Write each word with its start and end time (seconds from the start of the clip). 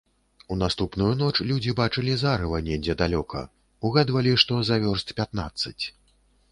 У 0.53 0.55
наступную 0.61 1.09
ноч 1.19 1.33
людзі 1.51 1.75
бачылі 1.81 2.15
зарыва 2.23 2.63
недзе 2.69 2.97
далёка, 3.03 3.45
угадвалі, 3.89 4.33
што 4.47 4.53
за 4.73 4.83
вёрст 4.87 5.07
пятнаццаць. 5.21 5.83